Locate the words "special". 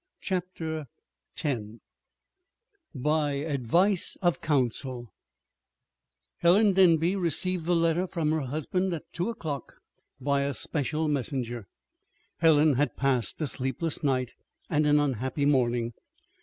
10.55-11.07